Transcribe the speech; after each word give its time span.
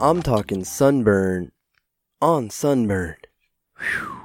I'm 0.00 0.22
talking 0.22 0.62
sunburn 0.62 1.50
on 2.22 2.50
sunburn. 2.50 3.16
Whew. 3.78 4.20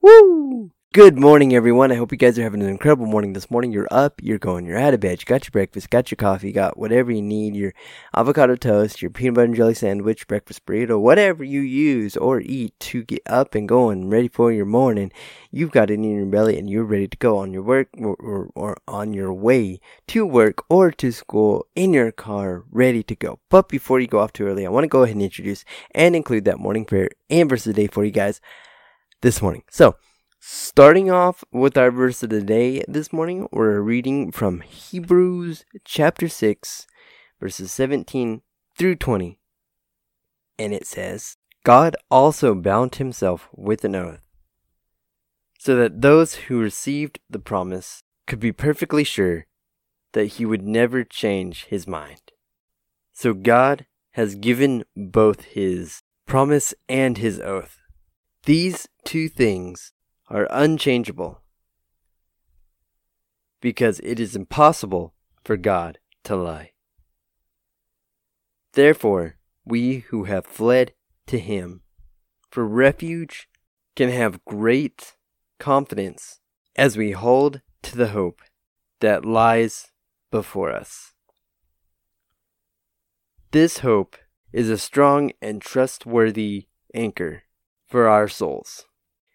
Woo! 0.00 0.70
Good 0.98 1.16
morning, 1.16 1.54
everyone. 1.54 1.92
I 1.92 1.94
hope 1.94 2.10
you 2.10 2.18
guys 2.18 2.40
are 2.40 2.42
having 2.42 2.60
an 2.60 2.68
incredible 2.68 3.06
morning 3.06 3.32
this 3.32 3.52
morning. 3.52 3.70
You're 3.70 3.86
up, 3.88 4.20
you're 4.20 4.36
going, 4.36 4.66
you're 4.66 4.76
out 4.76 4.94
of 4.94 4.98
bed, 4.98 5.20
you 5.20 5.26
got 5.26 5.44
your 5.44 5.52
breakfast, 5.52 5.90
got 5.90 6.10
your 6.10 6.16
coffee, 6.16 6.50
got 6.50 6.76
whatever 6.76 7.12
you 7.12 7.22
need, 7.22 7.54
your 7.54 7.72
avocado 8.16 8.56
toast, 8.56 9.00
your 9.00 9.12
peanut 9.12 9.34
butter 9.34 9.44
and 9.44 9.54
jelly 9.54 9.74
sandwich, 9.74 10.26
breakfast 10.26 10.66
burrito, 10.66 11.00
whatever 11.00 11.44
you 11.44 11.60
use 11.60 12.16
or 12.16 12.40
eat 12.40 12.74
to 12.80 13.04
get 13.04 13.22
up 13.26 13.54
and 13.54 13.68
going, 13.68 14.10
ready 14.10 14.26
for 14.26 14.50
your 14.50 14.64
morning. 14.66 15.12
You've 15.52 15.70
got 15.70 15.88
it 15.88 15.94
in 15.94 16.02
your 16.02 16.26
belly 16.26 16.58
and 16.58 16.68
you're 16.68 16.82
ready 16.82 17.06
to 17.06 17.16
go 17.18 17.38
on 17.38 17.52
your 17.52 17.62
work 17.62 17.90
or, 17.96 18.16
or, 18.16 18.50
or 18.56 18.76
on 18.88 19.12
your 19.12 19.32
way 19.32 19.78
to 20.08 20.26
work 20.26 20.64
or 20.68 20.90
to 20.90 21.12
school 21.12 21.68
in 21.76 21.92
your 21.92 22.10
car, 22.10 22.64
ready 22.72 23.04
to 23.04 23.14
go. 23.14 23.38
But 23.50 23.68
before 23.68 24.00
you 24.00 24.08
go 24.08 24.18
off 24.18 24.32
too 24.32 24.48
early, 24.48 24.66
I 24.66 24.70
want 24.70 24.82
to 24.82 24.88
go 24.88 25.04
ahead 25.04 25.14
and 25.14 25.22
introduce 25.22 25.64
and 25.92 26.16
include 26.16 26.44
that 26.46 26.58
morning 26.58 26.84
prayer 26.84 27.10
and 27.30 27.48
verse 27.48 27.68
of 27.68 27.76
the 27.76 27.82
day 27.82 27.86
for 27.86 28.04
you 28.04 28.10
guys 28.10 28.40
this 29.20 29.40
morning. 29.40 29.62
So, 29.70 29.94
Starting 30.50 31.10
off 31.10 31.44
with 31.52 31.76
our 31.76 31.90
verse 31.90 32.22
of 32.22 32.30
the 32.30 32.40
day 32.40 32.82
this 32.88 33.12
morning, 33.12 33.46
we're 33.52 33.82
reading 33.82 34.32
from 34.32 34.62
Hebrews 34.62 35.66
chapter 35.84 36.26
6, 36.26 36.86
verses 37.38 37.70
17 37.70 38.40
through 38.74 38.94
20. 38.94 39.38
And 40.58 40.72
it 40.72 40.86
says, 40.86 41.36
God 41.64 41.96
also 42.10 42.54
bound 42.54 42.94
himself 42.94 43.50
with 43.54 43.84
an 43.84 43.94
oath, 43.94 44.26
so 45.58 45.76
that 45.76 46.00
those 46.00 46.36
who 46.36 46.58
received 46.58 47.20
the 47.28 47.38
promise 47.38 48.02
could 48.26 48.40
be 48.40 48.50
perfectly 48.50 49.04
sure 49.04 49.44
that 50.12 50.38
he 50.38 50.46
would 50.46 50.62
never 50.62 51.04
change 51.04 51.66
his 51.66 51.86
mind. 51.86 52.32
So 53.12 53.34
God 53.34 53.84
has 54.12 54.34
given 54.34 54.84
both 54.96 55.42
his 55.42 56.00
promise 56.24 56.72
and 56.88 57.18
his 57.18 57.38
oath. 57.38 57.76
These 58.44 58.88
two 59.04 59.28
things 59.28 59.92
are 60.30 60.46
unchangeable 60.50 61.42
because 63.60 64.00
it 64.00 64.20
is 64.20 64.36
impossible 64.36 65.14
for 65.44 65.56
God 65.56 65.98
to 66.24 66.36
lie. 66.36 66.72
Therefore, 68.74 69.36
we 69.64 70.04
who 70.10 70.24
have 70.24 70.46
fled 70.46 70.92
to 71.26 71.38
Him 71.38 71.82
for 72.50 72.66
refuge 72.66 73.48
can 73.96 74.10
have 74.10 74.44
great 74.44 75.16
confidence 75.58 76.40
as 76.76 76.96
we 76.96 77.12
hold 77.12 77.60
to 77.82 77.96
the 77.96 78.08
hope 78.08 78.40
that 79.00 79.24
lies 79.24 79.92
before 80.30 80.70
us. 80.70 81.14
This 83.50 83.78
hope 83.78 84.16
is 84.52 84.70
a 84.70 84.78
strong 84.78 85.32
and 85.40 85.60
trustworthy 85.60 86.68
anchor 86.94 87.44
for 87.86 88.08
our 88.08 88.28
souls. 88.28 88.84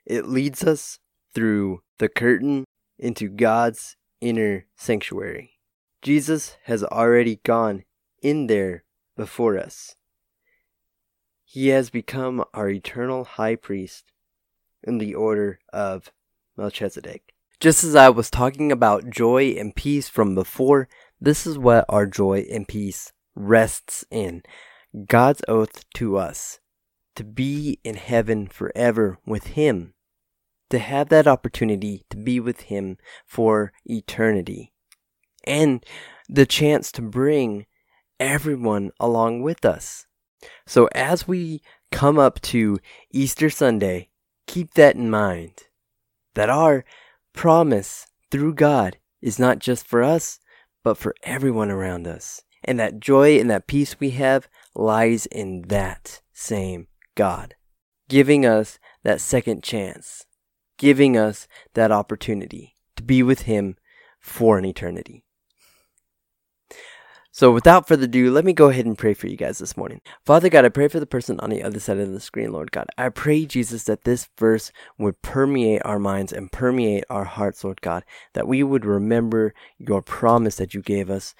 It 0.05 0.27
leads 0.27 0.63
us 0.63 0.99
through 1.33 1.81
the 1.97 2.09
curtain 2.09 2.65
into 2.99 3.29
God's 3.29 3.95
inner 4.21 4.65
sanctuary. 4.75 5.51
Jesus 6.01 6.57
has 6.65 6.83
already 6.83 7.39
gone 7.43 7.83
in 8.21 8.47
there 8.47 8.83
before 9.15 9.57
us. 9.57 9.95
He 11.45 11.67
has 11.69 11.89
become 11.89 12.43
our 12.53 12.69
eternal 12.69 13.23
high 13.23 13.55
priest 13.55 14.05
in 14.83 14.97
the 14.97 15.15
order 15.15 15.59
of 15.71 16.11
Melchizedek. 16.57 17.33
Just 17.59 17.83
as 17.83 17.95
I 17.95 18.09
was 18.09 18.29
talking 18.29 18.71
about 18.71 19.09
joy 19.09 19.55
and 19.57 19.75
peace 19.75 20.09
from 20.09 20.35
before, 20.35 20.89
this 21.21 21.47
is 21.47 21.57
what 21.57 21.85
our 21.87 22.05
joy 22.05 22.45
and 22.51 22.67
peace 22.67 23.13
rests 23.35 24.03
in 24.11 24.43
God's 25.07 25.41
oath 25.47 25.85
to 25.93 26.17
us 26.17 26.59
to 27.15 27.23
be 27.23 27.79
in 27.83 27.95
heaven 27.95 28.47
forever 28.47 29.17
with 29.25 29.47
Him, 29.47 29.93
to 30.73 30.79
have 30.79 31.09
that 31.09 31.27
opportunity 31.27 32.03
to 32.09 32.17
be 32.17 32.39
with 32.39 32.61
Him 32.61 32.97
for 33.27 33.71
eternity, 33.85 34.73
and 35.43 35.85
the 36.27 36.47
chance 36.47 36.91
to 36.91 37.01
bring 37.03 37.67
everyone 38.19 38.89
along 38.99 39.43
with 39.43 39.65
us. 39.65 40.07
So 40.65 40.89
as 40.95 41.27
we 41.27 41.61
come 41.91 42.17
up 42.17 42.41
to 42.41 42.79
Easter 43.11 43.51
Sunday, 43.51 44.09
keep 44.47 44.73
that 44.73 44.95
in 44.95 45.11
mind 45.11 45.65
that 46.33 46.49
our 46.49 46.85
promise 47.33 48.07
through 48.31 48.55
God 48.55 48.97
is 49.21 49.37
not 49.37 49.59
just 49.59 49.85
for 49.85 50.01
us, 50.01 50.39
but 50.83 50.97
for 50.97 51.13
everyone 51.21 51.69
around 51.69 52.07
us. 52.07 52.41
And 52.63 52.79
that 52.79 52.99
joy 52.99 53.39
and 53.39 53.49
that 53.51 53.67
peace 53.67 53.99
we 53.99 54.09
have 54.11 54.47
lies 54.73 55.27
in 55.27 55.65
that 55.67 56.21
same 56.33 56.87
God, 57.13 57.53
giving 58.09 58.43
us 58.43 58.79
that 59.03 59.21
second 59.21 59.61
chance, 59.61 60.25
giving 60.77 61.17
us 61.17 61.47
that 61.73 61.91
opportunity 61.91 62.75
to 62.95 63.03
be 63.03 63.23
with 63.23 63.43
Him 63.43 63.77
for 64.19 64.57
an 64.57 64.65
eternity. 64.65 65.23
So, 67.35 67.51
without 67.51 67.87
further 67.87 68.03
ado, 68.03 68.29
let 68.29 68.45
me 68.45 68.53
go 68.53 68.69
ahead 68.69 68.85
and 68.85 68.95
pray 68.95 69.15
for 69.15 69.27
you 69.27 69.35
guys 69.35 69.57
this 69.57 69.75
morning. 69.75 70.01
Father 70.23 70.49
God, 70.49 70.65
I 70.65 70.69
pray 70.69 70.87
for 70.87 70.99
the 70.99 71.07
person 71.07 71.39
on 71.39 71.49
the 71.49 71.63
other 71.63 71.79
side 71.79 71.97
of 71.97 72.11
the 72.11 72.19
screen, 72.19 72.51
Lord 72.51 72.71
God. 72.71 72.85
I 72.95 73.09
pray, 73.09 73.47
Jesus, 73.47 73.85
that 73.85 74.03
this 74.03 74.29
verse 74.37 74.71
would 74.99 75.19
permeate 75.23 75.81
our 75.83 75.97
minds 75.97 76.31
and 76.31 76.51
permeate 76.51 77.05
our 77.09 77.23
hearts, 77.23 77.63
Lord 77.63 77.81
God, 77.81 78.03
that 78.33 78.47
we 78.47 78.61
would 78.61 78.85
remember 78.85 79.55
your 79.79 80.03
promise 80.03 80.57
that 80.57 80.75
you 80.75 80.83
gave 80.83 81.09
us 81.09 81.33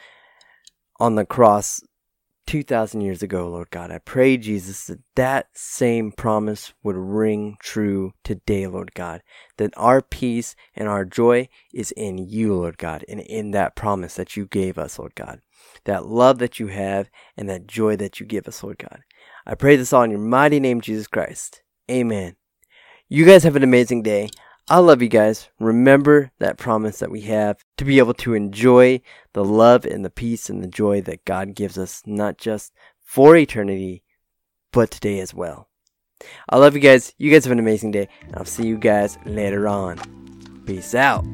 on 0.99 1.13
the 1.13 1.25
cross 1.25 1.79
2,000 2.45 3.01
years 3.01 3.23
ago, 3.23 3.47
Lord 3.47 3.69
God. 3.71 3.91
I 3.91 3.99
pray, 3.99 4.37
Jesus, 4.37 4.87
that 4.87 4.99
that 5.15 5.47
same 5.53 6.11
promise 6.11 6.73
would 6.83 6.95
ring 6.95 7.57
true 7.59 8.13
today, 8.23 8.67
Lord 8.67 8.93
God. 8.93 9.21
That 9.57 9.73
our 9.77 10.01
peace 10.01 10.55
and 10.75 10.87
our 10.87 11.05
joy 11.05 11.49
is 11.73 11.91
in 11.91 12.17
you, 12.17 12.55
Lord 12.55 12.77
God, 12.77 13.05
and 13.07 13.19
in 13.21 13.51
that 13.51 13.75
promise 13.75 14.15
that 14.15 14.35
you 14.35 14.45
gave 14.45 14.77
us, 14.77 14.99
Lord 14.99 15.15
God. 15.15 15.39
That 15.85 16.05
love 16.05 16.39
that 16.39 16.59
you 16.59 16.67
have 16.67 17.09
and 17.37 17.49
that 17.49 17.67
joy 17.67 17.95
that 17.97 18.19
you 18.19 18.25
give 18.25 18.47
us, 18.47 18.63
Lord 18.63 18.77
God. 18.77 19.01
I 19.45 19.55
pray 19.55 19.75
this 19.75 19.93
all 19.93 20.03
in 20.03 20.11
your 20.11 20.19
mighty 20.19 20.59
name, 20.59 20.81
Jesus 20.81 21.07
Christ. 21.07 21.61
Amen. 21.89 22.35
You 23.09 23.25
guys 23.25 23.43
have 23.43 23.55
an 23.55 23.63
amazing 23.63 24.03
day. 24.03 24.29
I 24.69 24.77
love 24.79 25.01
you 25.01 25.09
guys. 25.09 25.49
Remember 25.59 26.31
that 26.39 26.57
promise 26.57 26.99
that 26.99 27.11
we 27.11 27.21
have 27.21 27.63
to 27.77 27.85
be 27.85 27.99
able 27.99 28.13
to 28.15 28.33
enjoy 28.33 29.01
the 29.33 29.43
love 29.43 29.85
and 29.85 30.05
the 30.05 30.09
peace 30.09 30.49
and 30.49 30.63
the 30.63 30.67
joy 30.67 31.01
that 31.01 31.25
God 31.25 31.53
gives 31.53 31.77
us, 31.77 32.01
not 32.05 32.37
just 32.37 32.73
for 33.03 33.35
eternity, 33.35 34.03
but 34.71 34.89
today 34.89 35.19
as 35.19 35.33
well. 35.33 35.67
I 36.49 36.57
love 36.57 36.75
you 36.75 36.81
guys. 36.81 37.13
You 37.17 37.29
guys 37.29 37.43
have 37.43 37.51
an 37.51 37.59
amazing 37.59 37.91
day. 37.91 38.07
I'll 38.35 38.45
see 38.45 38.65
you 38.65 38.77
guys 38.77 39.17
later 39.25 39.67
on. 39.67 39.99
Peace 40.65 40.95
out. 40.95 41.25